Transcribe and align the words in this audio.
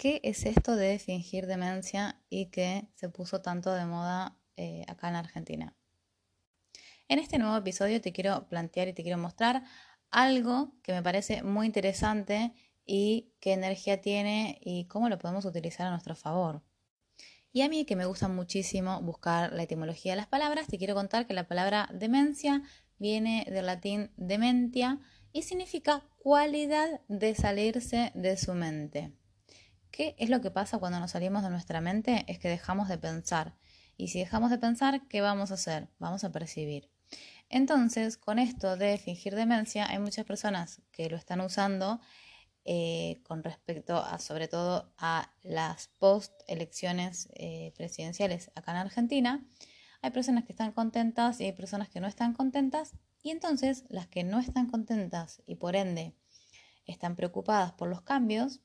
¿Qué 0.00 0.22
es 0.24 0.46
esto 0.46 0.76
de 0.76 0.98
fingir 0.98 1.46
demencia 1.46 2.18
y 2.30 2.46
que 2.46 2.88
se 2.94 3.10
puso 3.10 3.42
tanto 3.42 3.70
de 3.74 3.84
moda 3.84 4.34
eh, 4.56 4.82
acá 4.88 5.10
en 5.10 5.14
Argentina? 5.14 5.76
En 7.06 7.18
este 7.18 7.38
nuevo 7.38 7.54
episodio 7.54 8.00
te 8.00 8.10
quiero 8.10 8.48
plantear 8.48 8.88
y 8.88 8.94
te 8.94 9.02
quiero 9.02 9.18
mostrar 9.18 9.62
algo 10.10 10.72
que 10.82 10.94
me 10.94 11.02
parece 11.02 11.42
muy 11.42 11.66
interesante 11.66 12.54
y 12.86 13.34
qué 13.40 13.52
energía 13.52 14.00
tiene 14.00 14.58
y 14.62 14.86
cómo 14.86 15.10
lo 15.10 15.18
podemos 15.18 15.44
utilizar 15.44 15.88
a 15.88 15.90
nuestro 15.90 16.16
favor. 16.16 16.62
Y 17.52 17.60
a 17.60 17.68
mí 17.68 17.84
que 17.84 17.94
me 17.94 18.06
gusta 18.06 18.26
muchísimo 18.26 19.02
buscar 19.02 19.52
la 19.52 19.64
etimología 19.64 20.12
de 20.12 20.16
las 20.16 20.28
palabras, 20.28 20.66
te 20.66 20.78
quiero 20.78 20.94
contar 20.94 21.26
que 21.26 21.34
la 21.34 21.46
palabra 21.46 21.90
demencia 21.92 22.62
viene 22.96 23.46
del 23.50 23.66
latín 23.66 24.12
dementia 24.16 24.98
y 25.34 25.42
significa 25.42 26.08
cualidad 26.16 27.02
de 27.08 27.34
salirse 27.34 28.12
de 28.14 28.38
su 28.38 28.54
mente. 28.54 29.19
¿Qué 29.90 30.14
es 30.18 30.30
lo 30.30 30.40
que 30.40 30.50
pasa 30.50 30.78
cuando 30.78 31.00
nos 31.00 31.12
salimos 31.12 31.42
de 31.42 31.50
nuestra 31.50 31.80
mente? 31.80 32.24
Es 32.28 32.38
que 32.38 32.48
dejamos 32.48 32.88
de 32.88 32.98
pensar. 32.98 33.54
Y 33.96 34.08
si 34.08 34.20
dejamos 34.20 34.50
de 34.50 34.58
pensar, 34.58 35.06
¿qué 35.08 35.20
vamos 35.20 35.50
a 35.50 35.54
hacer? 35.54 35.88
Vamos 35.98 36.24
a 36.24 36.32
percibir. 36.32 36.88
Entonces, 37.48 38.16
con 38.16 38.38
esto 38.38 38.76
de 38.76 38.96
fingir 38.98 39.34
demencia, 39.34 39.90
hay 39.90 39.98
muchas 39.98 40.24
personas 40.24 40.80
que 40.92 41.10
lo 41.10 41.16
están 41.16 41.40
usando 41.40 42.00
eh, 42.64 43.20
con 43.24 43.42
respecto 43.42 43.96
a, 43.96 44.18
sobre 44.20 44.46
todo, 44.46 44.92
a 44.96 45.32
las 45.42 45.88
post-elecciones 45.98 47.28
eh, 47.34 47.72
presidenciales 47.76 48.52
acá 48.54 48.70
en 48.70 48.76
Argentina. 48.78 49.44
Hay 50.02 50.12
personas 50.12 50.44
que 50.44 50.52
están 50.52 50.72
contentas 50.72 51.40
y 51.40 51.44
hay 51.44 51.52
personas 51.52 51.88
que 51.88 52.00
no 52.00 52.06
están 52.06 52.32
contentas. 52.32 52.92
Y 53.22 53.30
entonces, 53.30 53.84
las 53.88 54.06
que 54.06 54.22
no 54.22 54.38
están 54.38 54.68
contentas 54.68 55.42
y 55.46 55.56
por 55.56 55.74
ende 55.74 56.14
están 56.86 57.16
preocupadas 57.16 57.72
por 57.72 57.88
los 57.88 58.02
cambios, 58.02 58.60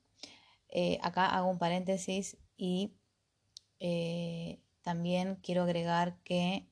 eh, 0.78 1.00
acá 1.02 1.28
hago 1.28 1.50
un 1.50 1.58
paréntesis 1.58 2.38
y 2.58 2.92
eh, 3.80 4.60
también 4.82 5.38
quiero 5.38 5.64
agregar 5.64 6.18
que 6.26 6.68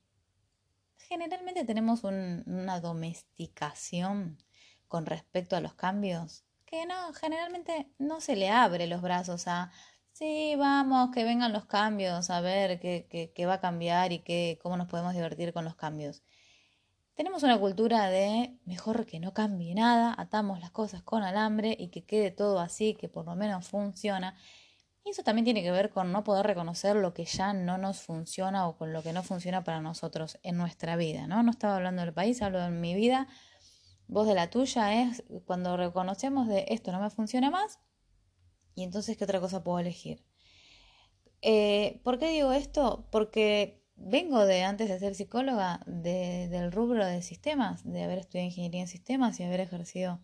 generalmente 0.98 1.64
tenemos 1.64 2.04
una 2.04 2.80
domesticación 2.80 4.36
con 4.88 5.06
respecto 5.06 5.56
a 5.56 5.60
los 5.60 5.72
cambios 5.72 6.44
que 6.66 6.84
no, 6.84 7.14
generalmente 7.14 7.88
no 7.98 8.20
se 8.20 8.36
le 8.36 8.50
abre 8.50 8.86
los 8.86 9.00
brazos 9.00 9.48
a, 9.48 9.70
sí, 10.12 10.54
vamos, 10.58 11.10
que 11.12 11.24
vengan 11.24 11.54
los 11.54 11.64
cambios, 11.64 12.28
a 12.28 12.42
ver 12.42 12.80
qué, 12.80 13.32
qué, 13.34 13.46
va 13.46 13.54
a 13.54 13.60
cambiar 13.60 14.12
y 14.12 14.18
qué, 14.18 14.58
cómo 14.62 14.76
nos 14.76 14.88
podemos 14.88 15.14
divertir 15.14 15.54
con 15.54 15.64
los 15.64 15.76
cambios. 15.76 16.22
Tenemos 17.14 17.44
una 17.44 17.58
cultura 17.58 18.08
de 18.08 18.58
mejor 18.64 19.06
que 19.06 19.20
no 19.20 19.32
cambie 19.32 19.74
nada, 19.74 20.14
atamos 20.18 20.58
las 20.60 20.72
cosas 20.72 21.02
con 21.02 21.22
alambre 21.22 21.76
y 21.78 21.88
que 21.88 22.04
quede 22.04 22.32
todo 22.32 22.58
así, 22.58 22.94
que 22.94 23.08
por 23.08 23.24
lo 23.24 23.36
menos 23.36 23.68
funciona. 23.68 24.36
Y 25.04 25.10
eso 25.10 25.22
también 25.22 25.44
tiene 25.44 25.62
que 25.62 25.70
ver 25.70 25.90
con 25.90 26.10
no 26.10 26.24
poder 26.24 26.46
reconocer 26.46 26.96
lo 26.96 27.14
que 27.14 27.24
ya 27.24 27.52
no 27.52 27.78
nos 27.78 28.00
funciona 28.00 28.66
o 28.66 28.76
con 28.76 28.92
lo 28.92 29.02
que 29.02 29.12
no 29.12 29.22
funciona 29.22 29.62
para 29.62 29.80
nosotros 29.80 30.38
en 30.42 30.56
nuestra 30.56 30.96
vida, 30.96 31.28
¿no? 31.28 31.42
No 31.42 31.50
estaba 31.52 31.76
hablando 31.76 32.02
del 32.02 32.14
país, 32.14 32.42
hablo 32.42 32.60
de 32.60 32.70
mi 32.70 32.94
vida. 32.94 33.28
Vos 34.08 34.26
de 34.26 34.34
la 34.34 34.50
tuya 34.50 35.02
es 35.02 35.22
cuando 35.44 35.76
reconocemos 35.76 36.48
de 36.48 36.64
esto 36.68 36.90
no 36.90 37.00
me 37.00 37.10
funciona 37.10 37.50
más 37.50 37.78
y 38.74 38.82
entonces 38.82 39.16
qué 39.16 39.24
otra 39.24 39.40
cosa 39.40 39.62
puedo 39.62 39.78
elegir. 39.78 40.24
Eh, 41.42 42.00
¿Por 42.02 42.18
qué 42.18 42.30
digo 42.30 42.52
esto? 42.52 43.06
Porque 43.10 43.83
vengo 43.96 44.44
de 44.46 44.62
antes 44.62 44.88
de 44.88 44.98
ser 44.98 45.14
psicóloga 45.14 45.80
del 45.86 46.72
rubro 46.72 47.06
de 47.06 47.22
sistemas, 47.22 47.82
de 47.84 48.02
haber 48.02 48.18
estudiado 48.18 48.46
ingeniería 48.46 48.82
en 48.82 48.88
sistemas 48.88 49.38
y 49.40 49.44
haber 49.44 49.60
ejercido 49.60 50.20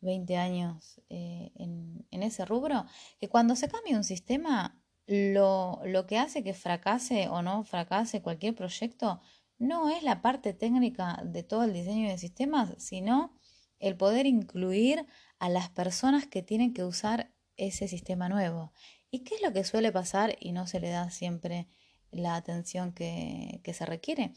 20 0.00 0.36
años 0.36 1.00
eh, 1.08 1.52
en, 1.56 2.22
ese 2.22 2.44
rubro, 2.44 2.86
que 3.18 3.28
cuando 3.28 3.56
se 3.56 3.68
cambia 3.68 3.96
un 3.96 4.04
sistema, 4.04 4.80
lo, 5.06 5.80
lo 5.84 6.06
que 6.06 6.18
hace 6.18 6.42
que 6.42 6.54
fracase 6.54 7.28
o 7.28 7.42
no 7.42 7.62
fracase 7.62 8.22
cualquier 8.22 8.54
proyecto 8.54 9.20
no 9.58 9.88
es 9.88 10.02
la 10.02 10.22
parte 10.22 10.52
técnica 10.52 11.22
de 11.24 11.42
todo 11.42 11.64
el 11.64 11.72
diseño 11.72 12.08
de 12.08 12.18
sistemas, 12.18 12.74
sino 12.78 13.38
el 13.78 13.96
poder 13.96 14.26
incluir 14.26 15.06
a 15.38 15.48
las 15.48 15.70
personas 15.70 16.26
que 16.26 16.42
tienen 16.42 16.74
que 16.74 16.84
usar 16.84 17.32
ese 17.56 17.88
sistema 17.88 18.28
nuevo. 18.28 18.72
¿Y 19.10 19.20
qué 19.20 19.36
es 19.36 19.42
lo 19.42 19.52
que 19.52 19.64
suele 19.64 19.92
pasar 19.92 20.36
y 20.40 20.52
no 20.52 20.66
se 20.66 20.80
le 20.80 20.90
da 20.90 21.10
siempre 21.10 21.68
la 22.10 22.36
atención 22.36 22.92
que, 22.92 23.60
se 23.72 23.86
requiere. 23.86 24.32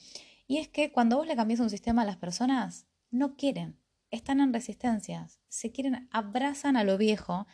Y 0.48 0.58
es 0.58 0.68
que 0.68 0.92
cuando 0.92 1.18
vos 1.18 1.28
le 1.28 1.36
cambias 1.36 1.60
un 1.60 1.70
sistema 1.70 2.02
a 2.02 2.06
las 2.06 2.18
personas, 2.18 2.88
no 3.12 3.36
quieren, 3.36 3.78
están 4.12 4.40
en 4.40 4.54
resistencias, 4.54 5.40
se 5.48 5.72
quieren, 5.72 6.08
abrazan 6.12 6.78
a 6.78 6.84
lo 6.84 6.98
viejo. 6.98 7.48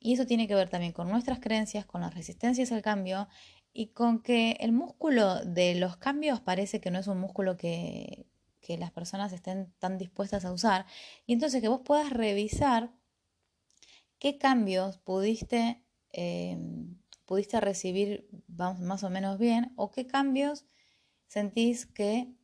Y 0.00 0.14
eso 0.14 0.26
tiene 0.26 0.48
que 0.48 0.54
ver 0.54 0.68
también 0.68 0.92
con 0.92 1.08
nuestras 1.08 1.40
creencias, 1.40 1.86
con 1.86 2.00
las 2.00 2.14
resistencias 2.14 2.72
al 2.72 2.82
cambio 2.82 3.28
y 3.72 3.88
con 3.88 4.22
que 4.22 4.56
el 4.60 4.72
músculo 4.72 5.44
de 5.44 5.74
los 5.76 5.96
cambios 5.96 6.40
parece 6.40 6.80
que 6.80 6.90
no 6.90 6.98
es 6.98 7.06
un 7.06 7.18
músculo 7.18 7.56
que, 7.56 8.26
que 8.60 8.76
las 8.76 8.90
personas 8.90 9.32
estén 9.32 9.72
tan 9.78 9.98
dispuestas 9.98 10.44
a 10.44 10.52
usar. 10.52 10.86
Y 11.26 11.32
entonces 11.32 11.62
que 11.62 11.68
vos 11.68 11.80
puedas 11.84 12.10
revisar 12.10 12.92
qué 14.18 14.38
cambios 14.38 14.98
pudiste 14.98 15.84
eh, 16.12 16.56
pudiste 17.26 17.60
recibir 17.60 18.28
más 18.56 19.04
o 19.04 19.10
menos 19.10 19.38
bien 19.38 19.72
o 19.76 19.90
qué 19.90 20.06
cambios 20.06 20.64
sentís 21.26 21.86
que 21.86 22.34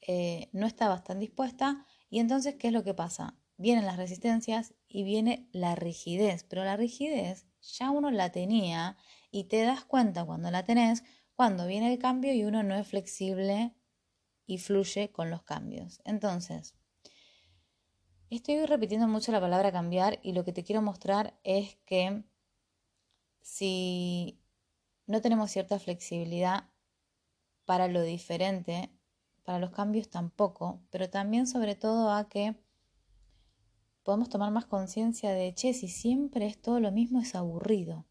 eh, 0.00 0.48
no 0.52 0.66
estabas 0.66 1.04
tan 1.04 1.18
dispuesta 1.18 1.86
y 2.10 2.20
entonces 2.20 2.56
qué 2.56 2.68
es 2.68 2.72
lo 2.72 2.84
que 2.84 2.94
pasa 2.94 3.34
vienen 3.56 3.86
las 3.86 3.96
resistencias 3.96 4.74
y 4.86 5.02
viene 5.02 5.48
la 5.52 5.74
rigidez 5.74 6.44
pero 6.44 6.64
la 6.64 6.76
rigidez 6.76 7.46
ya 7.60 7.90
uno 7.90 8.10
la 8.10 8.30
tenía 8.30 8.96
y 9.30 9.44
te 9.44 9.62
das 9.62 9.84
cuenta 9.84 10.24
cuando 10.24 10.50
la 10.50 10.64
tenés 10.64 11.02
cuando 11.36 11.66
viene 11.66 11.92
el 11.92 11.98
cambio 11.98 12.32
y 12.32 12.44
uno 12.44 12.62
no 12.62 12.74
es 12.76 12.88
flexible 12.88 13.74
y 14.46 14.58
fluye 14.58 15.12
con 15.12 15.30
los 15.30 15.42
cambios. 15.42 16.00
Entonces 16.04 16.74
estoy 18.30 18.64
repitiendo 18.64 19.06
mucho 19.06 19.32
la 19.32 19.40
palabra 19.40 19.70
cambiar 19.70 20.18
y 20.22 20.32
lo 20.32 20.44
que 20.44 20.52
te 20.52 20.64
quiero 20.64 20.82
mostrar 20.82 21.38
es 21.44 21.76
que 21.84 22.24
si 23.42 24.40
no 25.06 25.20
tenemos 25.20 25.50
cierta 25.50 25.78
flexibilidad 25.78 26.68
para 27.64 27.88
lo 27.88 28.02
diferente, 28.02 28.90
para 29.44 29.58
los 29.58 29.70
cambios 29.70 30.08
tampoco, 30.08 30.82
pero 30.90 31.08
también 31.08 31.46
sobre 31.46 31.74
todo 31.74 32.10
a 32.10 32.28
que 32.28 32.56
podemos 34.02 34.28
tomar 34.28 34.52
más 34.52 34.66
conciencia 34.66 35.32
de, 35.32 35.52
che, 35.54 35.74
si 35.74 35.88
siempre 35.88 36.46
es 36.46 36.60
todo 36.60 36.80
lo 36.80 36.92
mismo 36.92 37.20
es 37.20 37.34
aburrido. 37.34 38.06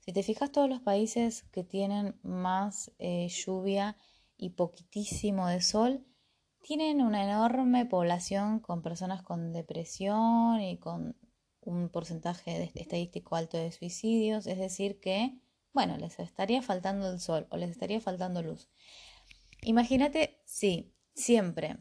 Si 0.00 0.12
te 0.12 0.22
fijas, 0.22 0.52
todos 0.52 0.68
los 0.68 0.80
países 0.80 1.42
que 1.50 1.64
tienen 1.64 2.18
más 2.22 2.92
eh, 2.98 3.28
lluvia 3.28 3.96
y 4.36 4.50
poquitísimo 4.50 5.48
de 5.48 5.60
sol, 5.60 6.04
tienen 6.60 7.00
una 7.00 7.24
enorme 7.24 7.86
población 7.86 8.60
con 8.60 8.82
personas 8.82 9.22
con 9.22 9.52
depresión 9.52 10.60
y 10.60 10.78
con 10.78 11.16
un 11.60 11.88
porcentaje 11.88 12.72
estadístico 12.74 13.36
alto 13.36 13.56
de 13.56 13.72
suicidios, 13.72 14.46
es 14.46 14.58
decir 14.58 15.00
que, 15.00 15.38
bueno, 15.76 15.98
les 15.98 16.18
estaría 16.18 16.62
faltando 16.62 17.12
el 17.12 17.20
sol 17.20 17.46
o 17.50 17.58
les 17.58 17.70
estaría 17.70 18.00
faltando 18.00 18.42
luz. 18.42 18.70
Imagínate 19.60 20.40
si 20.46 20.96
siempre 21.14 21.76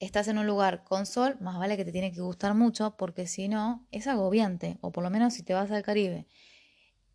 estás 0.00 0.26
en 0.26 0.36
un 0.36 0.48
lugar 0.48 0.82
con 0.82 1.06
sol, 1.06 1.36
más 1.40 1.60
vale 1.60 1.76
que 1.76 1.84
te 1.84 1.92
tiene 1.92 2.10
que 2.10 2.20
gustar 2.20 2.54
mucho 2.54 2.96
porque 2.96 3.28
si 3.28 3.46
no 3.46 3.86
es 3.92 4.08
agobiante, 4.08 4.78
o 4.80 4.90
por 4.90 5.04
lo 5.04 5.10
menos 5.10 5.32
si 5.32 5.44
te 5.44 5.54
vas 5.54 5.70
al 5.70 5.84
Caribe 5.84 6.26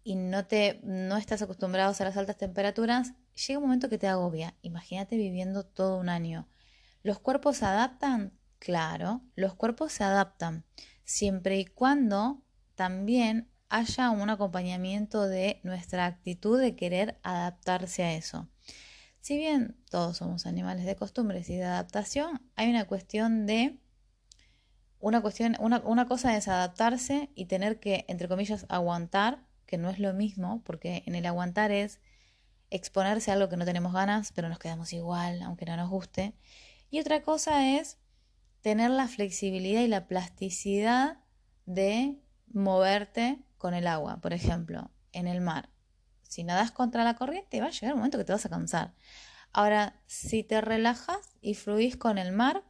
y 0.06 0.16
no 0.16 0.46
te 0.46 0.80
no 0.84 1.18
estás 1.18 1.42
acostumbrado 1.42 1.94
a 2.00 2.04
las 2.06 2.16
altas 2.16 2.38
temperaturas, 2.38 3.12
llega 3.36 3.60
un 3.60 3.66
momento 3.66 3.90
que 3.90 3.98
te 3.98 4.08
agobia. 4.08 4.56
Imagínate 4.62 5.18
viviendo 5.18 5.66
todo 5.66 5.98
un 5.98 6.08
año. 6.08 6.48
¿Los 7.04 7.20
cuerpos 7.20 7.58
se 7.58 7.66
adaptan? 7.66 8.40
Claro, 8.58 9.22
los 9.36 9.54
cuerpos 9.56 9.92
se 9.92 10.06
adaptan 10.06 10.64
siempre 11.04 11.60
y 11.60 11.66
cuando 11.66 12.42
también 12.76 13.52
haya 13.70 14.10
un 14.12 14.30
acompañamiento 14.30 15.28
de 15.28 15.60
nuestra 15.64 16.06
actitud 16.06 16.60
de 16.60 16.75
querer 16.75 17.19
adaptarse 17.24 18.04
a 18.04 18.14
eso. 18.14 18.48
Si 19.19 19.38
bien 19.38 19.75
todos 19.90 20.18
somos 20.18 20.46
animales 20.46 20.86
de 20.86 20.96
costumbres 20.96 21.50
y 21.50 21.58
de 21.58 21.66
adaptación, 21.66 22.42
hay 22.56 22.69
una 22.69 22.86
cuestión 22.86 23.46
de 23.46 23.80
una 25.00 25.22
cuestión, 25.22 25.56
una, 25.60 25.80
una 25.86 26.08
cosa 26.08 26.36
es 26.38 26.48
adaptarse 26.48 27.30
y 27.36 27.46
tener 27.46 27.80
que, 27.80 28.06
entre 28.08 28.28
comillas, 28.28 28.66
aguantar, 28.69 29.46
que 29.66 29.78
no 29.78 29.90
es 29.90 30.00
lo 30.00 30.13
mismo, 30.13 30.62
porque 30.63 31.04
en 31.06 31.16
el 31.16 31.25
aguantar 31.25 31.72
es 31.72 32.00
exponerse 32.70 33.31
a 33.31 33.36
algo 33.36 33.50
que 33.50 33.58
no 33.58 33.66
tenemos 33.66 33.94
ganas, 33.94 34.31
pero 34.34 34.50
nos 34.50 34.60
quedamos 34.60 34.94
igual, 34.94 35.42
aunque 35.44 35.66
no 35.66 35.78
nos 35.78 35.90
guste. 35.90 36.34
Y 36.90 37.00
otra 37.00 37.22
cosa 37.22 37.78
es 37.78 37.98
tener 38.62 38.92
la 38.92 39.08
flexibilidad 39.08 39.81
y 39.81 39.88
la 39.88 40.08
plasticidad 40.08 41.20
de 41.66 42.18
moverte 42.52 43.40
con 43.57 43.74
el 43.74 43.88
agua, 43.88 44.19
por 44.21 44.33
ejemplo, 44.33 44.92
en 45.12 45.27
el 45.27 45.42
mar. 45.42 45.69
Si 46.24 46.44
nadas 46.44 46.71
contra 46.71 47.04
la 47.04 47.15
corriente, 47.15 47.62
va 47.62 47.68
a 47.68 47.71
llegar 47.71 47.94
un 47.94 48.00
momento 48.00 48.18
que 48.18 48.25
te 48.25 48.33
vas 48.33 48.45
a 48.45 48.50
cansar. 48.50 48.94
Ahora, 49.54 50.01
si 50.06 50.44
te 50.44 50.62
relajas 50.62 51.38
y 51.42 51.56
fluís 51.56 51.98
con 51.98 52.18
el 52.18 52.31
mar, 52.31 52.63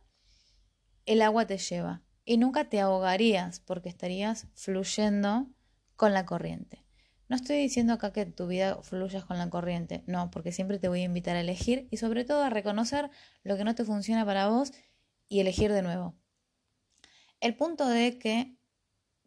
el 1.05 1.21
agua 1.21 1.47
te 1.47 1.57
lleva 1.57 2.03
y 2.25 2.37
nunca 2.37 2.69
te 2.69 2.79
ahogarías 2.79 3.59
porque 3.59 3.89
estarías 3.89 4.47
fluyendo 4.53 5.47
con 5.95 6.13
la 6.13 6.25
corriente. 6.25 6.85
No 7.29 7.35
estoy 7.35 7.57
diciendo 7.57 7.93
acá 7.93 8.13
que 8.13 8.25
tu 8.25 8.47
vida 8.47 8.81
fluyas 8.83 9.25
con 9.25 9.37
la 9.37 9.49
corriente, 9.49 10.03
no, 10.07 10.31
porque 10.31 10.53
siempre 10.53 10.79
te 10.79 10.87
voy 10.87 11.01
a 11.01 11.05
invitar 11.05 11.35
a 11.35 11.41
elegir 11.41 11.87
y 11.91 11.97
sobre 11.97 12.23
todo 12.23 12.43
a 12.43 12.49
reconocer 12.49 13.09
lo 13.43 13.57
que 13.57 13.65
no 13.65 13.75
te 13.75 13.83
funciona 13.83 14.25
para 14.25 14.47
vos 14.47 14.71
y 15.27 15.41
elegir 15.41 15.73
de 15.73 15.81
nuevo. 15.81 16.15
El 17.39 17.55
punto 17.55 17.87
de 17.87 18.17
que, 18.17 18.56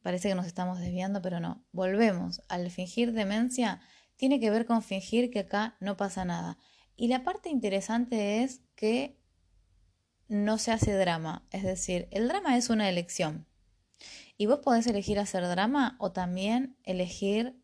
parece 0.03 0.29
que 0.29 0.35
nos 0.35 0.47
estamos 0.47 0.79
desviando, 0.79 1.23
pero 1.23 1.41
no, 1.41 1.65
volvemos 1.73 2.43
al 2.49 2.71
fingir 2.71 3.13
demencia, 3.13 3.81
tiene 4.17 4.41
que 4.41 4.51
ver 4.51 4.67
con 4.67 4.83
fingir 4.83 5.31
que 5.31 5.41
acá 5.41 5.77
no 5.81 5.97
pasa 5.97 6.25
nada. 6.25 6.59
Y 6.97 7.09
la 7.09 7.25
parte 7.25 7.49
interesante 7.49 8.43
es 8.43 8.61
que 8.75 9.19
no 10.29 10.59
se 10.59 10.73
hace 10.73 10.93
drama, 10.95 11.47
es 11.51 11.63
decir, 11.63 12.09
el 12.11 12.29
drama 12.29 12.57
es 12.57 12.71
una 12.71 12.89
elección. 12.89 13.47
Y 14.37 14.47
vos 14.47 14.61
podés 14.61 14.87
elegir 14.87 15.19
hacer 15.19 15.47
drama 15.47 15.97
o 15.99 16.13
también 16.13 16.77
elegir 16.85 17.61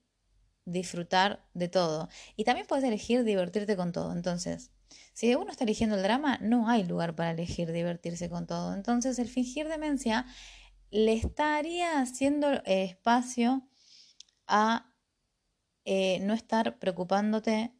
disfrutar 0.66 1.46
de 1.54 1.68
todo. 1.68 2.08
Y 2.36 2.44
también 2.44 2.66
puedes 2.66 2.84
elegir 2.84 3.24
divertirte 3.24 3.76
con 3.76 3.92
todo. 3.92 4.12
Entonces, 4.12 4.72
si 5.14 5.34
uno 5.34 5.50
está 5.50 5.64
eligiendo 5.64 5.96
el 5.96 6.02
drama, 6.02 6.38
no 6.42 6.68
hay 6.68 6.84
lugar 6.84 7.14
para 7.14 7.30
elegir 7.30 7.72
divertirse 7.72 8.28
con 8.28 8.46
todo. 8.46 8.74
Entonces, 8.74 9.18
el 9.18 9.28
fingir 9.28 9.68
demencia 9.68 10.26
le 10.90 11.14
estaría 11.14 12.00
haciendo 12.00 12.52
espacio 12.64 13.68
a 14.46 14.92
eh, 15.84 16.18
no 16.20 16.34
estar 16.34 16.78
preocupándote, 16.78 17.72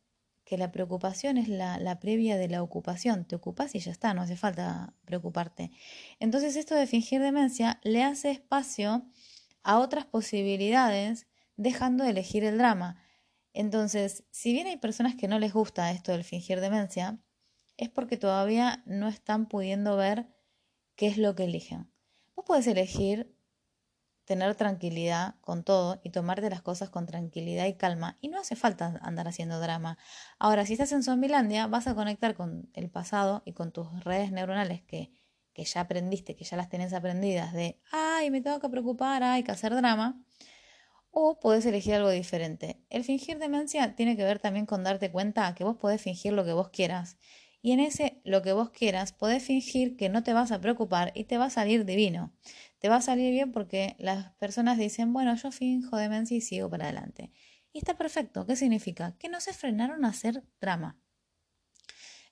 que 0.45 0.57
la 0.57 0.71
preocupación 0.71 1.39
es 1.39 1.49
la, 1.49 1.79
la 1.79 1.99
previa 1.99 2.37
de 2.37 2.49
la 2.49 2.63
ocupación. 2.63 3.25
Te 3.25 3.35
ocupas 3.35 3.75
y 3.75 3.81
ya 3.81 3.91
está, 3.91 4.15
no 4.15 4.23
hace 4.23 4.37
falta 4.37 4.95
preocuparte. 5.05 5.73
Entonces, 6.21 6.55
esto 6.55 6.77
de 6.77 6.87
fingir 6.87 7.21
demencia 7.21 7.81
le 7.83 8.05
hace 8.05 8.31
espacio 8.31 9.05
a 9.65 9.81
otras 9.81 10.07
posibilidades 10.07 11.27
dejando 11.57 12.05
de 12.05 12.11
elegir 12.11 12.45
el 12.45 12.59
drama. 12.59 13.03
Entonces, 13.55 14.25
si 14.31 14.53
bien 14.53 14.69
hay 14.69 14.77
personas 14.77 15.17
que 15.17 15.27
no 15.27 15.41
les 15.41 15.53
gusta 15.53 15.91
esto 15.91 16.13
del 16.13 16.23
fingir 16.23 16.61
demencia, 16.61 17.19
es 17.77 17.89
porque 17.89 18.17
todavía 18.17 18.85
no 18.87 19.09
están 19.09 19.47
pudiendo 19.47 19.97
ver 19.97 20.29
qué 20.95 21.09
es 21.09 21.19
lo 21.19 21.35
que 21.35 21.45
eligen. 21.45 21.91
Vos 22.37 22.45
podés 22.45 22.67
elegir 22.69 23.35
tener 24.27 24.55
tranquilidad 24.57 25.37
con 25.41 25.65
todo 25.65 26.01
y 26.05 26.11
tomarte 26.11 26.51
las 26.51 26.61
cosas 26.61 26.91
con 26.91 27.07
tranquilidad 27.07 27.67
y 27.67 27.75
calma. 27.75 28.19
Y 28.21 28.29
no 28.29 28.39
hace 28.39 28.57
falta 28.57 28.99
andar 29.03 29.27
haciendo 29.29 29.59
drama. 29.61 29.99
Ahora, 30.39 30.67
si 30.67 30.75
estás 30.75 30.93
en 30.93 31.03
Zombilandia, 31.03 31.67
vas 31.67 31.87
a 31.87 31.95
conectar 31.95 32.35
con 32.35 32.69
el 32.75 32.91
pasado 32.91 33.43
y 33.47 33.53
con 33.53 33.73
tus 33.73 34.05
redes 34.05 34.33
neuronales 34.33 34.83
que, 34.83 35.13
que 35.55 35.65
ya 35.65 35.81
aprendiste, 35.81 36.37
que 36.37 36.45
ya 36.45 36.57
las 36.57 36.69
tenés 36.69 36.93
aprendidas 36.93 37.53
de, 37.53 37.81
ay, 37.91 38.31
me 38.31 38.43
tengo 38.43 38.61
que 38.61 38.69
preocupar, 38.69 39.23
hay 39.23 39.43
que 39.43 39.53
hacer 39.53 39.75
drama 39.75 40.21
o 41.19 41.41
podés 41.41 41.65
elegir 41.65 41.95
algo 41.95 42.11
diferente. 42.11 42.85
El 42.91 43.03
fingir 43.03 43.39
demencia 43.39 43.95
tiene 43.95 44.19
que 44.19 44.25
ver 44.25 44.39
también 44.39 44.67
con 44.67 44.85
darte 44.85 45.11
cuenta 45.11 45.55
que 45.55 45.65
vos 45.65 45.79
podés 45.79 46.03
fingir 46.03 46.35
lo 46.35 46.45
que 46.45 46.53
vos 46.53 46.69
quieras. 46.69 47.17
Y 47.67 47.73
en 47.73 47.81
ese 47.81 48.21
lo 48.23 48.43
que 48.43 48.53
vos 48.53 48.71
quieras, 48.71 49.13
podés 49.13 49.43
fingir 49.43 49.97
que 49.97 50.09
no 50.09 50.23
te 50.23 50.33
vas 50.33 50.53
a 50.53 50.61
preocupar 50.61 51.11
y 51.17 51.25
te 51.25 51.37
va 51.37 51.47
a 51.47 51.51
salir 51.51 51.85
divino. 51.85 52.33
Te 52.79 52.89
va 52.89 52.95
a 52.95 53.03
salir 53.03 53.33
bien 53.33 53.51
porque 53.51 53.97
las 53.99 54.31
personas 54.35 54.79
dicen, 54.79 55.13
bueno, 55.13 55.35
yo 55.35 55.51
finjo 55.51 55.97
demencia 55.97 56.37
y 56.37 56.41
sigo 56.41 56.71
para 56.71 56.85
adelante. 56.85 57.33
Y 57.73 57.79
está 57.79 57.99
perfecto. 57.99 58.47
¿Qué 58.47 58.55
significa? 58.55 59.17
Que 59.19 59.29
no 59.29 59.41
se 59.41 59.53
frenaron 59.53 60.05
a 60.05 60.11
hacer 60.11 60.45
drama. 60.61 60.97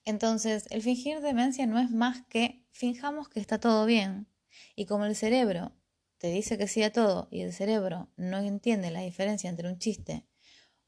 Entonces, 0.04 0.66
el 0.70 0.82
fingir 0.82 1.20
demencia 1.20 1.66
no 1.66 1.80
es 1.80 1.90
más 1.90 2.22
que 2.28 2.64
finjamos 2.70 3.28
que 3.28 3.40
está 3.40 3.58
todo 3.58 3.86
bien. 3.86 4.28
Y 4.76 4.86
como 4.86 5.04
el 5.04 5.16
cerebro 5.16 5.72
te 6.18 6.28
dice 6.28 6.58
que 6.58 6.68
sí 6.68 6.84
a 6.84 6.92
todo 6.92 7.26
y 7.32 7.40
el 7.40 7.52
cerebro 7.52 8.08
no 8.16 8.38
entiende 8.38 8.92
la 8.92 9.00
diferencia 9.00 9.50
entre 9.50 9.68
un 9.68 9.80
chiste, 9.80 10.28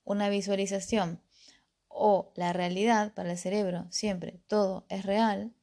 una 0.05 0.29
visualización 0.29 1.26
o 1.89 2.33
la 2.37 2.53
realidad 2.53 3.15
para 3.15 3.33
el 3.33 3.39
cerebro, 3.39 3.87
siempre 3.91 4.41
todo 4.47 4.87
es 4.89 5.05
real, 5.05 5.55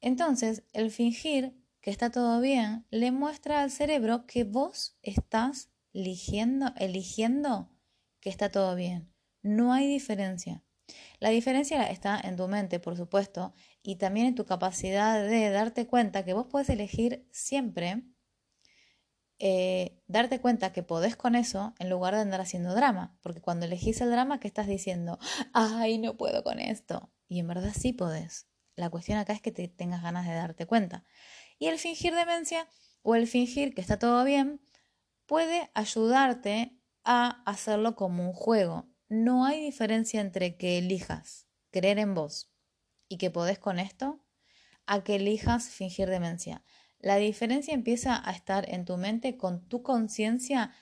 entonces 0.00 0.64
el 0.72 0.90
fingir 0.90 1.54
que 1.80 1.90
está 1.90 2.10
todo 2.10 2.40
bien 2.40 2.86
le 2.90 3.12
muestra 3.12 3.62
al 3.62 3.70
cerebro 3.70 4.26
que 4.26 4.44
vos 4.44 4.96
estás 5.02 5.70
eligiendo, 5.92 6.72
eligiendo 6.76 7.70
que 8.20 8.30
está 8.30 8.50
todo 8.50 8.74
bien. 8.74 9.12
No 9.42 9.72
hay 9.72 9.88
diferencia. 9.88 10.62
La 11.18 11.30
diferencia 11.30 11.90
está 11.90 12.20
en 12.22 12.36
tu 12.36 12.48
mente, 12.48 12.80
por 12.80 12.96
supuesto, 12.96 13.54
y 13.82 13.96
también 13.96 14.26
en 14.26 14.34
tu 14.34 14.44
capacidad 14.44 15.22
de 15.26 15.50
darte 15.50 15.86
cuenta 15.86 16.24
que 16.24 16.34
vos 16.34 16.46
puedes 16.48 16.68
elegir 16.68 17.26
siempre 17.30 18.02
eh, 19.44 20.00
darte 20.06 20.40
cuenta 20.40 20.72
que 20.72 20.84
podés 20.84 21.16
con 21.16 21.34
eso 21.34 21.74
en 21.80 21.90
lugar 21.90 22.14
de 22.14 22.20
andar 22.20 22.40
haciendo 22.40 22.76
drama. 22.76 23.18
Porque 23.22 23.40
cuando 23.40 23.66
elegís 23.66 24.00
el 24.00 24.08
drama, 24.08 24.38
¿qué 24.38 24.46
estás 24.46 24.68
diciendo? 24.68 25.18
Ay, 25.52 25.98
no 25.98 26.16
puedo 26.16 26.44
con 26.44 26.60
esto. 26.60 27.10
Y 27.26 27.40
en 27.40 27.48
verdad 27.48 27.72
sí 27.76 27.92
podés. 27.92 28.46
La 28.76 28.88
cuestión 28.88 29.18
acá 29.18 29.32
es 29.32 29.42
que 29.42 29.50
te 29.50 29.66
tengas 29.66 30.00
ganas 30.00 30.28
de 30.28 30.34
darte 30.34 30.66
cuenta. 30.66 31.02
Y 31.58 31.66
el 31.66 31.80
fingir 31.80 32.14
demencia 32.14 32.68
o 33.02 33.16
el 33.16 33.26
fingir 33.26 33.74
que 33.74 33.80
está 33.80 33.98
todo 33.98 34.22
bien 34.22 34.60
puede 35.26 35.72
ayudarte 35.74 36.78
a 37.02 37.42
hacerlo 37.44 37.96
como 37.96 38.24
un 38.24 38.34
juego. 38.34 38.92
No 39.08 39.44
hay 39.44 39.60
diferencia 39.60 40.20
entre 40.20 40.56
que 40.56 40.78
elijas 40.78 41.48
creer 41.72 41.98
en 41.98 42.14
vos 42.14 42.52
y 43.08 43.18
que 43.18 43.32
podés 43.32 43.58
con 43.58 43.80
esto 43.80 44.24
a 44.86 45.02
que 45.02 45.16
elijas 45.16 45.68
fingir 45.68 46.08
demencia. 46.08 46.62
La 47.02 47.16
diferencia 47.16 47.74
empieza 47.74 48.22
a 48.24 48.30
estar 48.30 48.70
en 48.70 48.84
tu 48.84 48.96
mente 48.96 49.36
con 49.36 49.68
tu 49.68 49.82
conciencia, 49.82 50.72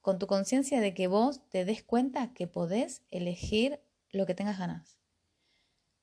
con 0.00 0.18
tu 0.18 0.26
conciencia 0.26 0.80
de 0.80 0.92
que 0.92 1.06
vos 1.06 1.48
te 1.50 1.64
des 1.64 1.84
cuenta 1.84 2.34
que 2.34 2.48
podés 2.48 3.02
elegir 3.12 3.80
lo 4.10 4.26
que 4.26 4.34
tengas 4.34 4.58
ganas. 4.58 4.98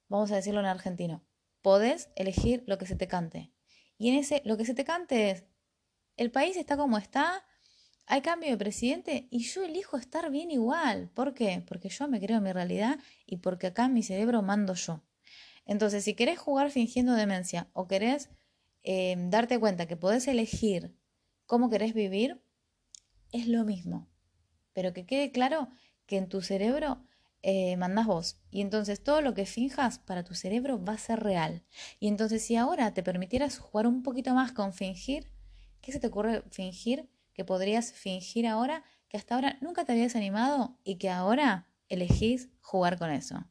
Vamos 0.07 0.31
a 0.31 0.35
decirlo 0.37 0.61
en 0.61 0.67
argentino. 0.67 1.25
Podés 1.61 2.09
elegir 2.15 2.63
lo 2.67 2.77
que 2.77 2.85
se 2.85 2.95
te 2.95 3.09
cante. 3.09 3.51
Y 3.97 4.07
en 4.07 4.15
ese, 4.15 4.41
lo 4.45 4.55
que 4.55 4.63
se 4.63 4.75
te 4.75 4.85
cante 4.85 5.31
es, 5.31 5.43
el 6.15 6.31
país 6.31 6.55
está 6.55 6.77
como 6.77 6.97
está, 6.97 7.43
hay 8.05 8.21
cambio 8.21 8.51
de 8.51 8.57
presidente 8.57 9.27
y 9.29 9.39
yo 9.39 9.65
elijo 9.65 9.97
estar 9.97 10.31
bien 10.31 10.51
igual. 10.51 11.09
¿Por 11.13 11.33
qué? 11.33 11.61
Porque 11.67 11.89
yo 11.89 12.07
me 12.07 12.21
creo 12.21 12.37
en 12.37 12.43
mi 12.43 12.53
realidad 12.53 12.97
y 13.25 13.37
porque 13.37 13.67
acá 13.67 13.85
en 13.85 13.93
mi 13.93 14.03
cerebro 14.03 14.41
mando 14.41 14.73
yo. 14.73 15.03
Entonces, 15.65 16.05
si 16.05 16.13
querés 16.13 16.39
jugar 16.39 16.71
fingiendo 16.71 17.13
demencia 17.13 17.67
o 17.73 17.89
querés 17.89 18.29
Em, 18.87 19.31
darte 19.31 19.59
cuenta 19.59 19.87
que 19.87 19.97
podés 19.97 20.27
elegir 20.27 20.95
cómo 21.47 21.71
querés 21.71 21.95
vivir, 21.95 22.39
es 23.31 23.47
lo 23.47 23.65
mismo. 23.65 24.07
Pero 24.73 24.93
que 24.93 25.07
quede 25.07 25.31
claro 25.31 25.69
que 26.05 26.17
en 26.17 26.29
tu 26.29 26.43
cerebro 26.43 27.03
eh, 27.41 27.77
mandás 27.77 28.05
vos. 28.05 28.37
Y 28.51 28.61
entonces 28.61 29.01
todo 29.03 29.21
lo 29.21 29.33
que 29.33 29.47
finjas 29.47 29.97
para 29.97 30.23
tu 30.23 30.35
cerebro 30.35 30.83
va 30.83 30.93
a 30.93 30.97
ser 30.99 31.21
real. 31.21 31.63
Y 31.99 32.07
entonces 32.09 32.45
si 32.45 32.57
ahora 32.57 32.93
te 32.93 33.01
permitieras 33.01 33.57
jugar 33.57 33.87
un 33.87 34.03
poquito 34.03 34.35
más 34.35 34.51
con 34.51 34.71
fingir, 34.71 35.31
¿qué 35.81 35.91
se 35.91 35.99
te 35.99 36.05
ocurre 36.05 36.43
fingir 36.51 37.09
que 37.33 37.43
podrías 37.43 37.91
fingir 37.91 38.45
ahora 38.45 38.83
que 39.09 39.17
hasta 39.17 39.33
ahora 39.33 39.57
nunca 39.61 39.83
te 39.83 39.93
habías 39.93 40.15
animado 40.15 40.77
y 40.83 40.97
que 40.97 41.09
ahora 41.09 41.67
elegís 41.89 42.49
jugar 42.61 42.99
con 42.99 43.09
eso? 43.09 43.43